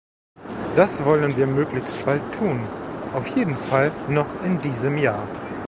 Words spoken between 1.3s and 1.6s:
wir